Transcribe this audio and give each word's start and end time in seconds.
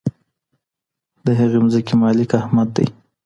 د 1.25 1.27
هغې 1.39 1.57
مځکي 1.63 1.93
مالک 2.01 2.29
احمد 2.39 2.69
دی. 2.75 2.87